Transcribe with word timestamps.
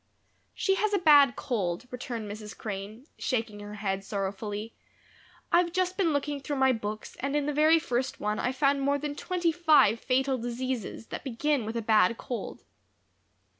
"She 0.55 0.73
has 0.81 0.95
a 0.95 0.97
bad 0.97 1.35
cold," 1.35 1.87
returned 1.91 2.27
Mrs. 2.27 2.57
Crane, 2.57 3.05
shaking 3.19 3.59
her 3.59 3.75
head, 3.75 4.03
sorrowfully. 4.03 4.73
"I've 5.51 5.71
just 5.71 5.95
been 5.95 6.11
looking 6.11 6.39
through 6.39 6.55
my 6.55 6.71
books, 6.71 7.15
and 7.19 7.35
in 7.35 7.45
the 7.45 7.53
very 7.53 7.77
first 7.77 8.19
one 8.19 8.39
I 8.39 8.51
found 8.51 8.81
more 8.81 8.97
than 8.97 9.13
twenty 9.13 9.51
five 9.51 9.99
fatal 9.99 10.39
diseases 10.39 11.05
that 11.09 11.23
begin 11.23 11.65
with 11.65 11.77
a 11.77 11.83
bad 11.83 12.17
cold." 12.17 12.63